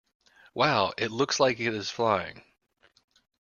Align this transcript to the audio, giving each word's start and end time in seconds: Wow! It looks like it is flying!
Wow! 0.55 0.93
It 0.97 1.11
looks 1.11 1.39
like 1.39 1.59
it 1.59 1.75
is 1.75 1.91
flying! 1.91 2.41